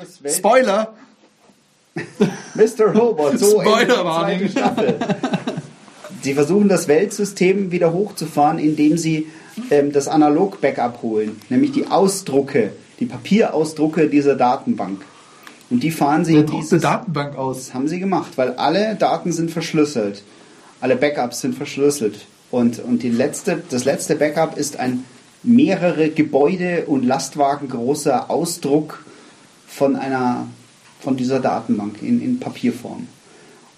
Welt 0.00 0.34
Spoiler! 0.34 0.94
Mr. 2.54 2.94
Robot, 2.94 3.38
so 3.38 3.60
Spoiler 3.60 3.80
endet 3.80 4.00
die 4.00 4.08
zweite 4.14 4.48
Staffel. 4.48 4.98
Sie 6.22 6.34
versuchen 6.34 6.68
das 6.68 6.88
Weltsystem 6.88 7.70
wieder 7.70 7.92
hochzufahren, 7.92 8.58
indem 8.58 8.96
sie 8.96 9.26
ähm, 9.70 9.92
das 9.92 10.08
Analog-Backup 10.08 11.02
holen, 11.02 11.40
nämlich 11.48 11.72
die 11.72 11.86
Ausdrucke, 11.86 12.72
die 12.98 13.06
Papierausdrucke 13.06 14.08
dieser 14.08 14.36
Datenbank. 14.36 15.02
Und 15.70 15.82
die 15.82 15.90
fahren 15.90 16.24
sie 16.24 16.34
Wer 16.34 16.44
in 16.44 16.66
eine 16.70 16.80
Datenbank 16.80 17.36
aus? 17.36 17.66
Das 17.66 17.74
haben 17.74 17.88
sie 17.88 18.00
gemacht, 18.00 18.32
weil 18.36 18.54
alle 18.54 18.96
Daten 18.96 19.32
sind 19.32 19.50
verschlüsselt. 19.50 20.22
Alle 20.80 20.96
Backups 20.96 21.40
sind 21.40 21.54
verschlüsselt. 21.54 22.26
Und, 22.50 22.78
und 22.80 23.02
die 23.02 23.10
letzte, 23.10 23.62
das 23.70 23.84
letzte 23.84 24.16
Backup 24.16 24.56
ist 24.56 24.78
ein 24.78 25.04
mehrere 25.42 26.10
Gebäude 26.10 26.84
und 26.86 27.04
Lastwagen 27.04 27.68
großer 27.68 28.30
Ausdruck 28.30 29.04
von 29.72 29.96
einer 29.96 30.46
von 31.00 31.16
dieser 31.16 31.40
Datenbank 31.40 32.02
in, 32.02 32.20
in 32.20 32.38
Papierform. 32.40 33.06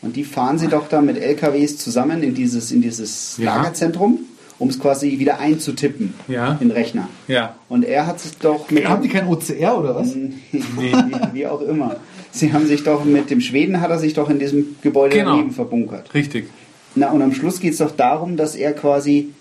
Und 0.00 0.16
die 0.16 0.24
fahren 0.24 0.58
sie 0.58 0.66
doch 0.66 0.88
da 0.88 1.00
mit 1.00 1.16
LKWs 1.16 1.78
zusammen 1.78 2.22
in 2.24 2.34
dieses, 2.34 2.72
in 2.72 2.82
dieses 2.82 3.36
Ja. 3.38 3.56
Lagerzentrum, 3.56 4.18
um 4.58 4.68
es 4.68 4.80
quasi 4.80 5.18
wieder 5.20 5.38
einzutippen 5.38 6.14
Ja. 6.26 6.52
in 6.54 6.68
den 6.68 6.70
Rechner. 6.72 7.08
Ja. 7.28 7.54
Und 7.68 7.84
er 7.84 8.06
hat 8.08 8.18
sich 8.18 8.36
doch 8.38 8.68
mit 8.70 8.88
Haben 8.88 9.02
die 9.02 9.08
kein 9.08 9.28
OCR 9.28 9.78
oder 9.78 9.94
was? 9.94 10.14
wie, 10.50 10.92
wie 11.32 11.46
auch 11.46 11.60
immer. 11.60 11.96
Sie 12.32 12.52
haben 12.52 12.66
sich 12.66 12.82
doch 12.82 13.04
mit 13.04 13.30
dem 13.30 13.40
Schweden 13.40 13.80
hat 13.80 13.90
er 13.90 13.98
sich 14.00 14.14
doch 14.14 14.28
in 14.28 14.40
diesem 14.40 14.74
Gebäude 14.82 15.16
Genau. 15.16 15.32
daneben 15.36 15.52
verbunkert. 15.52 16.12
Richtig. 16.14 16.48
Na 16.96 17.10
und 17.12 17.22
am 17.22 17.32
Schluss 17.32 17.60
geht 17.60 17.72
es 17.74 17.78
doch 17.78 17.92
darum, 17.94 18.36
dass 18.36 18.56
er 18.56 18.72
quasi 18.72 19.32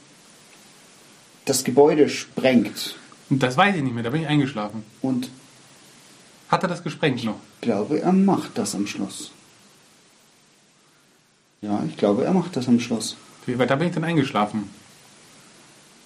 das 1.46 1.64
Gebäude 1.64 2.10
sprengt. 2.10 2.96
Und 3.30 3.42
das 3.42 3.58
weiß 3.58 3.76
ich 3.76 3.82
nicht 3.82 3.94
mehr, 3.96 4.04
da 4.04 4.10
bin 4.12 4.22
ich 4.22 4.28
eingeschlafen. 4.28 4.84
Und 5.02 5.30
Hat 6.52 6.64
er 6.64 6.70
das 6.70 6.84
gesprengt 6.84 7.24
noch? 7.24 7.38
ich 7.56 7.62
glaube, 7.62 8.02
er 8.02 8.12
macht 8.12 8.58
das 8.58 8.76
am 8.76 8.86
Schluss. 8.86 9.32
Ja, 11.62 11.82
ich 11.88 11.96
glaube, 11.98 12.26
er 12.26 12.34
macht 12.34 12.56
das 12.58 12.68
am 12.68 12.80
Schluss. 12.80 13.16
Wie- 13.46 13.58
Weil 13.58 13.68
da 13.68 13.76
bin 13.76 13.88
ich 13.88 13.94
dann 13.94 14.04
eingeschlafen. 14.04 14.70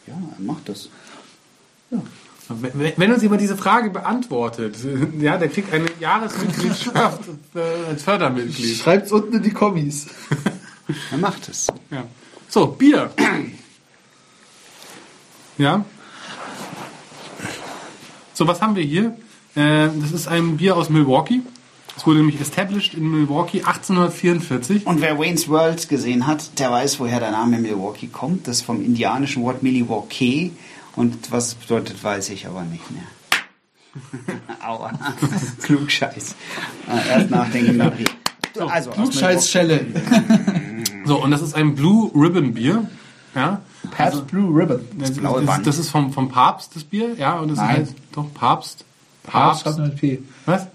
Ja, 0.05 0.13
er 0.13 0.43
macht 0.43 0.69
das. 0.69 0.89
Wenn 2.47 2.93
wenn 2.97 3.11
uns 3.11 3.23
jemand 3.23 3.41
diese 3.41 3.57
Frage 3.57 3.89
beantwortet, 3.89 4.75
ja, 5.19 5.37
der 5.37 5.49
kriegt 5.49 5.73
eine 5.73 5.87
Jahresmitgliedschaft 5.99 7.21
äh, 7.55 7.59
als 7.89 8.03
Fördermitglied. 8.03 8.77
Schreibt's 8.77 9.11
unten 9.11 9.33
in 9.37 9.43
die 9.43 9.51
Kommis. 9.51 10.07
Er 11.11 11.17
macht 11.17 11.49
es. 11.49 11.65
Ja. 11.89 12.03
So, 12.47 12.67
Bier. 12.67 13.09
Ja. 15.57 15.83
So, 18.35 18.45
was 18.47 18.61
haben 18.61 18.75
wir 18.75 18.83
hier? 18.83 19.17
Äh, 19.55 19.89
das 19.99 20.11
ist 20.11 20.27
ein 20.27 20.57
Bier 20.57 20.75
aus 20.75 20.89
Milwaukee. 20.89 21.41
Es 21.97 22.05
wurde 22.05 22.19
nämlich 22.19 22.41
established 22.41 22.93
in 22.93 23.09
Milwaukee 23.09 23.59
1844. 23.59 24.85
Und 24.85 25.01
wer 25.01 25.17
Wayne's 25.17 25.47
World 25.47 25.87
gesehen 25.87 26.27
hat, 26.27 26.59
der 26.59 26.69
weiß, 26.71 26.99
woher 26.99 27.19
der 27.19 27.31
Name 27.31 27.57
Milwaukee 27.57 28.07
kommt. 28.07 28.47
Das 28.47 28.57
ist 28.57 28.63
vom 28.63 28.83
indianischen 28.83 29.43
Wort 29.43 29.63
Milwaukee. 29.63 30.51
Und 30.95 31.31
was 31.31 31.47
es 31.47 31.55
bedeutet, 31.55 32.03
weiß 32.03 32.29
ich 32.29 32.47
aber 32.47 32.63
nicht 32.63 32.83
mehr. 32.91 33.03
Aua. 34.65 34.91
Klugscheiß. 35.63 36.35
Äh, 36.89 37.09
Erst 37.09 37.29
nachdenken, 37.29 37.77
dann 37.77 37.89
reden. 37.89 38.11
Also, 38.69 38.91
Klugscheißschelle. 38.91 39.85
So, 41.05 41.21
und 41.21 41.29
das 41.29 41.43
ist 41.43 41.53
ein 41.53 41.75
Blue 41.75 42.09
Ribbon 42.15 42.55
Bier. 42.55 42.89
Ja. 43.35 43.61
Pabst 43.91 44.25
Blue 44.25 44.49
Ribbon. 44.59 44.79
Das, 44.97 45.13
das, 45.13 45.45
Band. 45.45 45.67
das 45.67 45.77
ist 45.77 45.91
vom, 45.91 46.11
vom 46.11 46.29
Papst, 46.29 46.75
das 46.75 46.83
Bier. 46.83 47.13
Ja, 47.15 47.37
und 47.37 47.49
das 47.49 47.59
Nein. 47.59 47.83
ist 47.83 47.89
halt, 47.89 47.97
doch, 48.13 48.33
Papst. 48.33 48.84
Papst 49.25 49.63
Papst. 49.63 49.79
mit 49.79 49.95
P. 49.95 50.19
Was? 50.45 50.67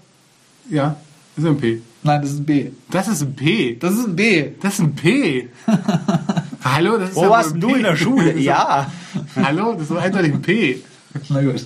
Ja, 0.69 0.95
ist 1.35 1.45
ein 1.45 1.57
P. 1.57 1.81
Nein, 2.03 2.21
das 2.21 2.31
ist 2.31 2.39
ein 2.39 2.45
B. 2.45 2.71
Das 2.89 3.07
ist 3.07 3.21
ein 3.21 3.35
P. 3.35 3.75
Das 3.79 3.93
ist 3.93 4.07
ein 4.07 4.15
B. 4.15 4.51
Das 4.59 4.73
ist 4.73 4.79
ein 4.79 4.95
P. 4.95 5.49
Hallo, 6.63 6.97
das 6.97 7.11
ist 7.11 7.15
Wo 7.15 7.29
warst 7.29 7.53
ein 7.53 7.61
du 7.61 7.75
in 7.75 7.83
der 7.83 7.95
Schule? 7.95 8.37
Ja. 8.39 8.91
Hallo, 9.35 9.73
das 9.73 9.83
ist 9.83 9.91
doch 9.91 9.97
eindeutig 9.97 10.33
ein 10.33 10.41
P. 10.41 10.81
Na 11.29 11.41
gut. 11.41 11.65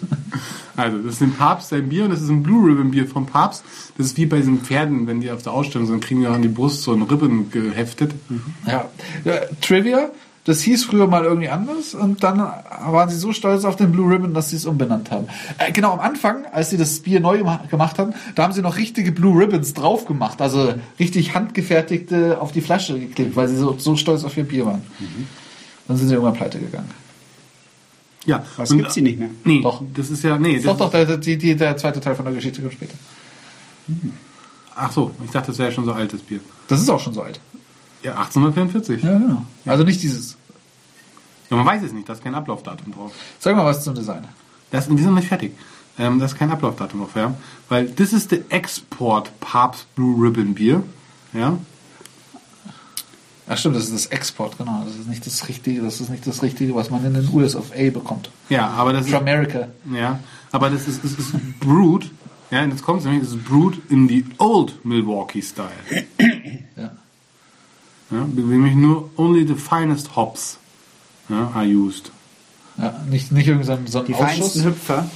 Also, 0.75 0.97
das 0.97 1.13
ist 1.15 1.21
ein 1.21 1.33
Papst 1.33 1.69
sein 1.69 1.87
Bier 1.87 2.05
und 2.05 2.09
das 2.11 2.21
ist 2.21 2.29
ein 2.29 2.43
Blue 2.43 2.67
Ribbon 2.69 2.91
Bier 2.91 3.07
vom 3.07 3.25
Papst. 3.25 3.63
Das 3.97 4.07
ist 4.07 4.17
wie 4.17 4.25
bei 4.25 4.37
diesen 4.37 4.59
Pferden, 4.59 5.07
wenn 5.07 5.21
die 5.21 5.31
auf 5.31 5.41
der 5.43 5.53
Ausstellung 5.53 5.87
sind, 5.87 6.03
kriegen 6.03 6.21
die 6.21 6.27
auch 6.27 6.33
an 6.33 6.41
die 6.41 6.47
Brust 6.47 6.81
so 6.81 6.91
einen 6.91 7.03
Ribbon 7.03 7.49
geheftet. 7.49 8.11
Ja. 8.67 8.89
ja. 9.23 9.33
Trivia, 9.61 10.09
das 10.45 10.61
hieß 10.61 10.85
früher 10.85 11.07
mal 11.07 11.23
irgendwie 11.25 11.49
anders 11.49 11.93
und 11.95 12.23
dann 12.23 12.37
waren 12.39 13.09
sie 13.09 13.17
so 13.17 13.33
stolz 13.33 13.65
auf 13.65 13.75
den 13.75 13.91
Blue 13.91 14.11
Ribbon, 14.13 14.33
dass 14.33 14.51
sie 14.51 14.55
es 14.55 14.65
umbenannt 14.65 15.11
haben. 15.11 15.27
Äh, 15.57 15.71
genau 15.71 15.93
am 15.93 15.99
Anfang, 15.99 16.45
als 16.51 16.69
sie 16.69 16.77
das 16.77 16.99
Bier 16.99 17.19
neu 17.19 17.39
gema- 17.41 17.67
gemacht 17.67 17.97
haben, 17.99 18.13
da 18.35 18.43
haben 18.43 18.53
sie 18.53 18.61
noch 18.61 18.77
richtige 18.77 19.11
Blue 19.11 19.39
Ribbons 19.41 19.73
drauf 19.73 20.05
gemacht, 20.05 20.41
also 20.41 20.73
richtig 20.99 21.33
handgefertigte 21.35 22.39
auf 22.39 22.51
die 22.51 22.61
Flasche 22.61 22.99
geklebt, 22.99 23.35
weil 23.35 23.47
sie 23.47 23.57
so, 23.57 23.75
so 23.77 23.95
stolz 23.95 24.23
auf 24.23 24.37
ihr 24.37 24.43
Bier 24.43 24.65
waren. 24.67 24.83
Dann 25.87 25.97
sind 25.97 26.07
sie 26.07 26.13
irgendwann 26.13 26.35
pleite 26.35 26.59
gegangen. 26.59 26.89
Ja. 28.25 28.43
Was 28.57 28.71
und- 28.71 28.77
gibt's 28.77 28.93
sie 28.95 29.01
nicht 29.01 29.19
mehr? 29.19 29.29
Nee, 29.43 29.61
Doch. 29.61 29.81
das 29.93 30.09
ist 30.09 30.23
ja, 30.23 30.37
nee. 30.37 30.55
Das 30.55 30.63
Doch, 30.65 30.77
doch, 30.77 30.91
der, 30.91 31.17
die, 31.17 31.37
die, 31.37 31.55
der 31.55 31.75
zweite 31.77 31.99
Teil 32.01 32.15
von 32.15 32.25
der 32.25 32.33
Geschichte 32.33 32.61
kommt 32.61 32.73
später. 32.73 32.95
Ach 34.75 34.91
so, 34.91 35.11
ich 35.23 35.31
dachte, 35.31 35.47
das 35.47 35.57
wäre 35.59 35.71
schon 35.71 35.85
so 35.85 35.93
altes 35.93 36.21
Bier. 36.21 36.39
Das 36.67 36.81
ist 36.81 36.89
auch 36.89 36.99
schon 36.99 37.13
so 37.13 37.21
alt. 37.21 37.39
Ja, 38.05 38.11
1844. 38.17 39.01
Ja. 39.01 39.11
Ja, 39.11 39.17
genau. 39.17 39.45
Also 39.65 39.83
nicht 39.83 40.01
dieses. 40.03 40.37
man 41.49 41.65
weiß 41.65 41.81
es 41.81 41.91
nicht, 41.91 42.07
da 42.07 42.13
ist 42.13 42.23
kein 42.23 42.35
Ablaufdatum 42.35 42.93
drauf. 42.93 43.11
Sag 43.39 43.55
mal 43.55 43.65
was 43.65 43.83
zum 43.83 43.95
Design. 43.95 44.25
Das, 44.69 44.87
die 44.87 44.95
sind 44.95 45.05
noch 45.07 45.15
nicht 45.15 45.27
fertig. 45.27 45.53
Ähm, 45.97 46.19
da 46.19 46.25
ist 46.25 46.37
kein 46.37 46.51
Ablaufdatum 46.51 46.99
drauf, 46.99 47.15
ja. 47.15 47.33
Weil 47.67 47.87
das 47.87 48.13
ist 48.13 48.31
der 48.31 48.41
Export 48.49 49.31
Papst 49.39 49.87
Blue 49.95 50.23
Ribbon 50.23 50.53
Bier. 50.53 50.83
Ja. 51.33 51.57
Ach 53.47 53.57
stimmt, 53.57 53.75
das 53.75 53.85
ist 53.85 53.93
das 53.93 54.05
Export, 54.07 54.57
genau. 54.59 54.83
Das 54.85 54.95
ist 54.95 55.07
nicht 55.07 55.25
das 55.25 55.47
Richtige, 55.47 55.81
das 55.81 55.99
ist 55.99 56.09
nicht 56.09 56.27
das 56.27 56.43
Richtige, 56.43 56.75
was 56.75 56.91
man 56.91 57.03
in 57.05 57.13
den 57.15 57.27
US 57.33 57.55
of 57.55 57.71
A 57.71 57.89
bekommt. 57.89 58.29
Ja, 58.49 58.67
aber 58.69 58.93
das 58.93 59.05
ist. 59.05 59.11
From 59.11 59.21
America. 59.21 59.67
Ja, 59.91 60.19
aber 60.51 60.69
das 60.69 60.87
ist, 60.87 61.03
das 61.03 61.11
ist 61.13 61.33
brewed. 61.59 62.11
Ja, 62.51 62.61
und 62.63 62.69
jetzt 62.69 62.83
kommt 62.83 62.99
es 62.99 63.05
nämlich, 63.05 63.23
das 63.23 63.33
ist 63.33 63.43
brewed 63.45 63.81
in 63.89 64.07
the 64.07 64.25
old 64.37 64.85
Milwaukee 64.85 65.41
Style. 65.41 65.71
Ja. 68.15 68.25
Nämlich 68.25 68.75
nur 68.75 69.09
only 69.17 69.45
the 69.45 69.55
finest 69.55 70.15
hops 70.15 70.57
ja, 71.27 71.51
are 71.53 71.65
used. 71.65 72.11
Ja, 72.77 72.93
nicht, 73.09 73.31
nicht 73.31 73.47
irgendwie 73.47 73.65
so 73.65 73.73
ein, 73.73 73.85
Die 73.85 74.13
Ausschuss. 74.13 74.17
feinsten 74.17 74.63
Hüpfer. 74.63 75.09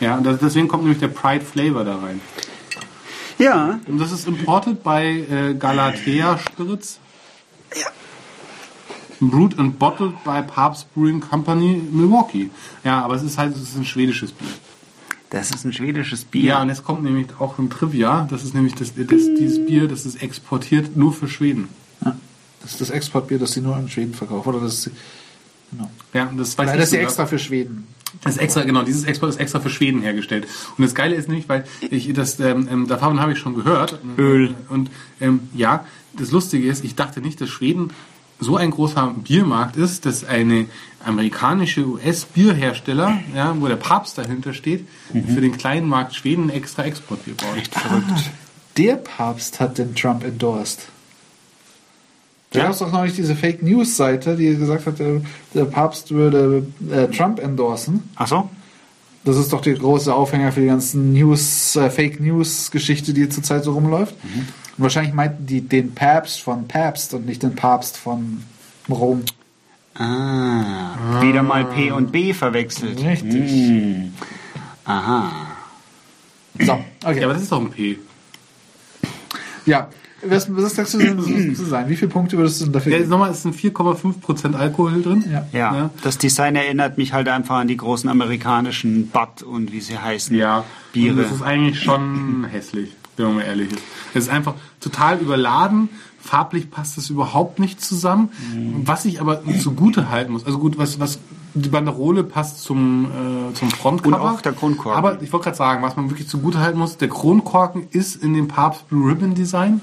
Ja, 0.00 0.16
und 0.16 0.24
das, 0.24 0.38
deswegen 0.40 0.68
kommt 0.68 0.84
nämlich 0.84 1.00
der 1.00 1.08
Pride 1.08 1.44
Flavor 1.44 1.84
da 1.84 1.98
rein. 1.98 2.20
Ja. 3.38 3.80
Und 3.86 3.98
das 3.98 4.12
ist 4.12 4.26
imported 4.26 4.82
bei 4.82 5.26
äh, 5.30 5.54
Galatea 5.54 6.38
Spirits. 6.38 7.00
Ja. 7.74 7.86
Brewed 9.20 9.58
and 9.58 9.78
bottled 9.78 10.22
by 10.24 10.42
Papst 10.42 10.92
Brewing 10.94 11.20
Company 11.20 11.82
Milwaukee. 11.90 12.50
Ja, 12.82 13.02
aber 13.04 13.14
es 13.14 13.22
ist 13.22 13.38
halt 13.38 13.54
es 13.54 13.62
ist 13.62 13.76
ein 13.76 13.84
schwedisches 13.84 14.32
Bier. 14.32 14.48
Das 15.34 15.50
ist 15.50 15.64
ein 15.64 15.72
schwedisches 15.72 16.24
Bier. 16.24 16.44
Ja, 16.44 16.62
und 16.62 16.68
jetzt 16.68 16.84
kommt 16.84 17.02
nämlich 17.02 17.26
auch 17.40 17.58
ein 17.58 17.68
Trivia. 17.68 18.24
Das 18.30 18.44
ist 18.44 18.54
nämlich 18.54 18.76
das, 18.76 18.94
das, 18.94 19.06
dieses 19.08 19.66
Bier, 19.66 19.88
das 19.88 20.06
ist 20.06 20.22
exportiert 20.22 20.96
nur 20.96 21.12
für 21.12 21.26
Schweden. 21.26 21.68
Das 22.62 22.70
ist 22.70 22.80
das 22.80 22.90
Exportbier, 22.90 23.40
das 23.40 23.52
sie 23.52 23.60
nur 23.60 23.76
in 23.76 23.88
Schweden 23.88 24.14
verkaufen. 24.14 24.48
Oder 24.48 24.60
das, 24.60 24.88
genau. 25.72 25.90
Ja, 26.12 26.32
das 26.36 26.56
weiß 26.56 26.66
Nein, 26.66 26.76
ich 26.76 26.80
das 26.80 26.88
ist 26.88 26.92
ja 26.92 26.98
sogar. 26.98 27.02
extra 27.02 27.26
für 27.26 27.38
Schweden. 27.40 27.88
Das 28.22 28.36
ist 28.36 28.42
extra, 28.42 28.62
genau, 28.62 28.84
dieses 28.84 29.02
Export 29.04 29.30
ist 29.30 29.40
extra 29.40 29.58
für 29.58 29.70
Schweden 29.70 30.02
hergestellt. 30.02 30.46
Und 30.78 30.84
das 30.84 30.94
Geile 30.94 31.16
ist 31.16 31.26
nämlich, 31.26 31.48
weil 31.48 31.64
ich 31.90 32.12
das, 32.12 32.38
ähm, 32.38 32.68
ähm, 32.70 32.86
davon 32.86 33.18
habe 33.18 33.32
ich 33.32 33.38
schon 33.38 33.56
gehört. 33.56 33.98
Öl. 34.16 34.54
Und 34.68 34.88
ähm, 35.20 35.40
ja, 35.52 35.84
das 36.16 36.30
Lustige 36.30 36.68
ist, 36.68 36.84
ich 36.84 36.94
dachte 36.94 37.20
nicht, 37.20 37.40
dass 37.40 37.48
Schweden 37.48 37.90
so 38.40 38.56
ein 38.56 38.70
großer 38.70 39.14
Biermarkt 39.22 39.76
ist, 39.76 40.06
dass 40.06 40.24
eine 40.24 40.66
amerikanische 41.04 41.86
US-Bierhersteller, 41.86 43.18
ja, 43.34 43.54
wo 43.58 43.66
der 43.68 43.76
Papst 43.76 44.18
dahinter 44.18 44.52
steht, 44.54 44.86
für 45.12 45.40
den 45.40 45.56
kleinen 45.56 45.88
Markt 45.88 46.14
Schweden 46.14 46.50
extra 46.50 46.84
Exportbier 46.84 47.34
baut. 47.34 47.68
Verrückt. 47.70 48.30
Der 48.76 48.96
Papst 48.96 49.60
hat 49.60 49.78
den 49.78 49.94
Trump 49.94 50.24
endorsed. 50.24 50.88
Da 52.50 52.58
Ja. 52.58 52.64
gab 52.66 52.72
es 52.72 52.78
doch 52.80 52.92
neulich 52.92 53.14
diese 53.14 53.34
Fake 53.36 53.62
News 53.62 53.96
Seite, 53.96 54.36
die 54.36 54.56
gesagt 54.56 54.86
hat, 54.86 54.98
der, 54.98 55.20
der 55.54 55.64
Papst 55.64 56.10
würde 56.10 56.66
äh, 56.90 57.06
Trump 57.08 57.40
endorsen. 57.40 58.02
Ach 58.16 58.26
so? 58.26 58.48
Das 59.24 59.36
ist 59.36 59.52
doch 59.52 59.60
der 59.62 59.74
große 59.74 60.12
Aufhänger 60.14 60.52
für 60.52 60.60
die 60.60 60.66
ganzen 60.66 61.12
News, 61.12 61.76
äh, 61.76 61.88
Fake 61.90 62.20
News 62.20 62.70
Geschichte, 62.70 63.12
die 63.14 63.28
zurzeit 63.28 63.64
so 63.64 63.72
rumläuft. 63.72 64.14
Und 64.22 64.63
wahrscheinlich 64.76 65.14
meinten 65.14 65.46
die 65.46 65.60
den 65.60 65.94
Papst 65.94 66.40
von 66.40 66.66
Papst 66.68 67.14
und 67.14 67.26
nicht 67.26 67.42
den 67.42 67.54
Papst 67.54 67.96
von 67.96 68.42
Rom. 68.88 69.22
Ah, 69.96 71.20
wieder 71.22 71.42
mal 71.42 71.64
P 71.66 71.90
und 71.92 72.10
B 72.10 72.32
verwechselt. 72.34 72.98
Richtig. 73.02 73.50
Hm. 73.50 74.12
Aha. 74.84 75.30
So, 76.60 76.72
okay. 77.04 77.20
Ja, 77.20 77.24
aber 77.26 77.34
das 77.34 77.42
ist 77.44 77.52
doch 77.52 77.60
ein 77.60 77.70
P. 77.70 77.98
Ja, 79.66 79.88
was, 80.26 80.46
was 80.54 80.74
sagst 80.74 80.94
du 80.94 80.98
denn 80.98 81.54
zu 81.54 81.64
sein? 81.64 81.88
Wie 81.88 81.96
viele 81.96 82.10
Punkte 82.10 82.36
würdest 82.36 82.60
du 82.60 82.64
denn 82.64 82.72
dafür 82.72 82.92
Ja, 82.92 82.98
geben? 82.98 83.10
nochmal, 83.10 83.30
es 83.30 83.42
sind 83.42 83.54
4,5% 83.54 84.54
Alkohol 84.54 85.02
drin. 85.02 85.24
Ja. 85.30 85.46
Ja, 85.52 85.74
Ja. 85.76 85.90
das 86.02 86.18
Design 86.18 86.56
erinnert 86.56 86.96
mich 86.98 87.12
halt 87.12 87.28
einfach 87.28 87.56
an 87.56 87.68
die 87.68 87.76
großen 87.76 88.08
amerikanischen 88.08 89.08
Bud 89.08 89.42
und 89.42 89.72
wie 89.72 89.80
sie 89.80 89.98
heißen. 89.98 90.34
Ja, 90.36 90.58
und 90.58 90.64
Biere. 90.92 91.22
das 91.22 91.32
ist 91.32 91.42
eigentlich 91.42 91.82
schon 91.82 92.44
hässlich, 92.50 92.92
wenn 93.16 93.26
man 93.26 93.34
mal 93.36 93.42
ehrlich 93.42 93.70
ist. 93.72 93.82
Es 94.14 94.24
ist 94.24 94.30
einfach 94.30 94.54
total 94.80 95.18
überladen. 95.18 95.88
Farblich 96.20 96.70
passt 96.70 96.96
es 96.98 97.10
überhaupt 97.10 97.58
nicht 97.58 97.80
zusammen. 97.84 98.30
Mhm. 98.54 98.82
Was 98.86 99.04
ich 99.04 99.20
aber 99.20 99.42
zugute 99.60 100.08
halten 100.10 100.32
muss, 100.32 100.46
also 100.46 100.58
gut, 100.58 100.78
was, 100.78 100.98
was 100.98 101.18
die 101.56 101.68
Banderole 101.68 102.24
passt 102.24 102.62
zum, 102.62 103.04
äh, 103.04 103.54
zum 103.54 103.70
Frontcover. 103.70 104.16
Und 104.20 104.28
auch 104.28 104.40
der 104.40 104.52
Kronkorken. 104.52 104.98
Aber 104.98 105.22
ich 105.22 105.32
wollte 105.32 105.44
gerade 105.44 105.56
sagen, 105.56 105.82
was 105.82 105.96
man 105.96 106.10
wirklich 106.10 106.26
zugute 106.28 106.58
halten 106.60 106.78
muss, 106.78 106.96
der 106.96 107.08
Kronkorken 107.08 107.86
ist 107.90 108.16
in 108.16 108.34
dem 108.34 108.48
Papst 108.48 108.88
Blue 108.88 109.08
Ribbon 109.08 109.34
Design 109.34 109.80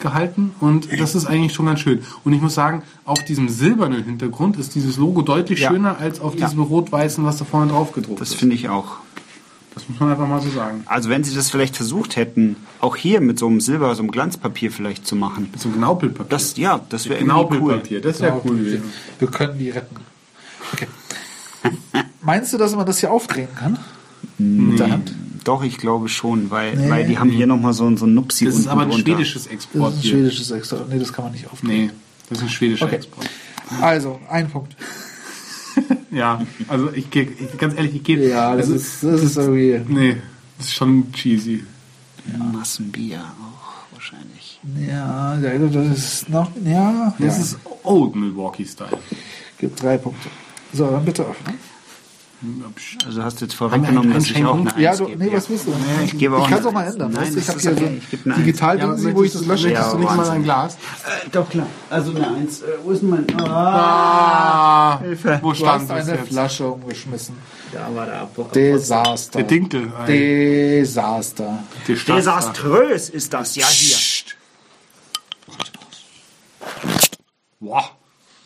gehalten 0.00 0.50
und 0.60 0.88
das 1.00 1.14
ist 1.14 1.24
eigentlich 1.26 1.54
schon 1.54 1.66
ganz 1.66 1.78
schön. 1.80 2.02
Und 2.24 2.32
ich 2.32 2.42
muss 2.42 2.54
sagen, 2.54 2.82
auf 3.04 3.24
diesem 3.24 3.48
silbernen 3.48 4.02
Hintergrund 4.04 4.56
ist 4.58 4.74
dieses 4.74 4.96
Logo 4.96 5.22
deutlich 5.22 5.60
Ja. 5.60 5.70
schöner 5.70 5.98
als 5.98 6.20
auf 6.20 6.34
Ja. 6.36 6.46
diesem 6.46 6.62
rot-weißen, 6.64 7.24
was 7.24 7.36
da 7.38 7.44
vorne 7.44 7.70
drauf 7.70 7.92
gedruckt 7.92 8.20
Das 8.20 8.30
ist. 8.30 8.34
finde 8.34 8.56
ich 8.56 8.68
auch. 8.68 8.96
Das 9.74 9.88
muss 9.88 9.98
man 9.98 10.10
einfach 10.10 10.28
mal 10.28 10.40
so 10.40 10.50
sagen. 10.50 10.82
Also 10.86 11.08
wenn 11.08 11.24
sie 11.24 11.34
das 11.34 11.50
vielleicht 11.50 11.76
versucht 11.76 12.16
hätten, 12.16 12.56
auch 12.80 12.94
hier 12.96 13.20
mit 13.20 13.38
so 13.38 13.48
einem 13.48 13.60
Silber, 13.60 13.92
so 13.94 14.02
einem 14.02 14.10
Glanzpapier 14.12 14.70
vielleicht 14.70 15.06
zu 15.06 15.16
machen. 15.16 15.48
Mit 15.50 15.60
so 15.60 15.68
einem 15.68 15.78
Knaupelpapier. 15.78 16.28
Das, 16.30 16.56
ja, 16.56 16.80
das 16.88 17.08
wäre 17.08 17.18
irgendwie 17.20 17.58
cool. 17.58 17.82
Das 18.00 18.20
wäre 18.20 18.40
cool 18.44 18.56
gewesen. 18.58 18.84
Wir 19.18 19.28
können 19.28 19.58
die 19.58 19.70
retten. 19.70 19.96
Okay. 20.72 20.86
Meinst 22.22 22.52
du, 22.52 22.58
dass 22.58 22.74
man 22.76 22.86
das 22.86 22.98
hier 23.00 23.10
aufdrehen 23.10 23.48
kann? 23.56 23.78
Mit 24.38 24.78
der 24.78 24.90
Hand? 24.92 25.12
Doch, 25.44 25.62
ich 25.62 25.76
glaube 25.78 26.08
schon, 26.08 26.50
weil, 26.50 26.74
Nee. 26.76 26.88
weil 26.90 27.06
die 27.06 27.18
haben 27.18 27.28
hier 27.30 27.46
nochmal 27.46 27.74
so, 27.74 27.94
so 27.96 28.06
ein 28.06 28.14
Nupsi 28.14 28.46
Das 28.46 28.54
ist 28.56 28.66
aber 28.66 28.82
ein 28.82 28.90
drunter. 28.90 29.04
schwedisches 29.12 29.44
Das 29.44 29.52
Export 29.52 29.92
ist 29.92 29.98
ein 29.98 30.04
schwedisches 30.04 30.50
Extra. 30.50 30.78
Nee, 30.88 30.98
das 30.98 31.12
kann 31.12 31.24
man 31.24 31.32
nicht 31.32 31.50
aufdrehen. 31.52 31.86
Nee, 31.86 31.90
das 32.30 32.38
ist 32.38 32.44
ein 32.44 32.50
schwedischer 32.50 32.86
Okay. 32.86 32.96
Export. 32.96 33.28
Also, 33.80 34.20
ein 34.30 34.48
Punkt. 34.48 34.74
Ja, 36.10 36.40
also 36.68 36.92
ich 36.92 37.10
gehe, 37.10 37.24
ich, 37.24 37.58
ganz 37.58 37.74
ehrlich, 37.74 37.96
ich 37.96 38.04
gehe. 38.04 38.28
Ja, 38.28 38.54
das, 38.54 38.66
also, 38.66 38.74
ist, 38.76 39.02
das 39.02 39.22
ist 39.22 39.36
irgendwie. 39.36 39.80
Nee, 39.92 40.16
das 40.58 40.68
ist 40.68 40.74
schon 40.74 41.12
cheesy. 41.12 41.64
Massenbier 42.52 43.20
auch 43.20 43.92
wahrscheinlich. 43.92 44.60
Ja, 44.88 45.36
das 45.36 45.98
ist 45.98 46.28
noch. 46.28 46.50
Ja, 46.64 47.14
Das 47.18 47.36
ja. 47.36 47.42
ist 47.42 47.58
Old 47.82 48.14
Milwaukee 48.14 48.64
Style. 48.64 48.98
Gibt 49.58 49.82
drei 49.82 49.98
Punkte. 49.98 50.28
So, 50.72 50.90
dann 50.90 51.04
bitte 51.04 51.22
öffnen. 51.24 51.58
Also 53.06 53.22
hast 53.22 53.40
du 53.40 53.44
jetzt 53.44 53.54
vorweggenommen, 53.54 54.12
dass 54.12 54.24
ich 54.26 54.44
auch 54.44 54.54
eine 54.54 54.70
Scheinpunkt? 54.70 54.72
Eins 54.74 54.82
Ja, 54.82 54.96
du, 54.96 55.08
nee, 55.16 55.32
was 55.32 55.48
willst 55.50 55.66
du? 55.66 55.70
Ja, 55.70 55.76
ich 56.04 56.18
gebe 56.18 56.36
auch 56.36 56.44
ich 56.44 56.50
kann 56.50 56.60
es 56.60 56.66
auch 56.66 56.72
mal 56.72 56.86
ändern. 56.86 57.12
Nein, 57.12 57.32
du? 57.32 57.38
ich 57.38 57.48
habe 57.48 57.58
hier 57.60 57.72
okay. 57.72 58.00
so 58.10 58.30
Eins. 58.30 58.36
digital 58.38 58.78
Ja, 58.78 58.86
drin, 58.86 59.14
wo 59.16 59.22
ich 59.22 59.32
das 59.32 59.46
lösche. 59.46 59.68
Möchtest 59.68 59.92
du 59.92 59.98
nicht 59.98 60.16
mal 60.16 60.30
ein 60.30 60.42
Glas? 60.44 60.74
Äh, 60.74 61.28
doch 61.32 61.48
klar. 61.48 61.66
Also 61.90 62.10
eine 62.14 62.28
Eins. 62.36 62.60
Äh, 62.62 62.64
wo 62.82 62.90
ist 62.92 63.02
denn 63.02 63.10
mein... 63.10 63.26
Ah, 63.40 64.94
Ah, 64.94 65.00
Hilfe. 65.00 65.38
wo 65.42 65.50
Du 65.50 65.54
stand 65.56 65.82
hast 65.82 65.90
das 65.90 66.08
eine 66.08 66.18
jetzt? 66.18 66.28
Flasche 66.28 66.66
umgeschmissen. 66.68 67.36
da 67.72 67.88
war 67.94 68.06
der 68.06 68.20
Abbruch. 68.20 68.50
Desaster. 68.52 69.38
Der 69.38 69.46
Dinkel. 69.48 69.92
Desaster. 70.06 71.58
Der 71.88 71.96
Staatsrat. 71.96 72.18
Desaströs 72.58 73.08
ist 73.10 73.32
das, 73.32 73.56
ja 73.56 73.66
hier. 73.66 73.96
Wow. 77.60 77.92